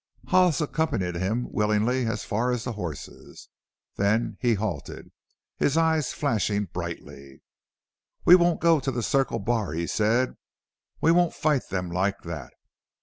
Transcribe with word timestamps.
Hollis 0.29 0.59
accompanied 0.61 1.13
him 1.13 1.45
willingly 1.51 2.07
as 2.07 2.23
far 2.23 2.51
as 2.51 2.63
the 2.63 2.71
horses. 2.71 3.49
Then 3.97 4.35
he 4.41 4.55
halted, 4.55 5.11
his 5.59 5.77
eyes 5.77 6.11
flashing 6.11 6.65
brightly. 6.65 7.43
"We 8.25 8.33
won't 8.35 8.61
go 8.61 8.79
to 8.79 8.89
the 8.89 9.03
Circle 9.03 9.37
Bar," 9.37 9.73
he 9.73 9.85
said. 9.85 10.37
"We 11.01 11.11
won't 11.11 11.35
fight 11.35 11.69
them 11.69 11.91
like 11.91 12.23
that. 12.23 12.51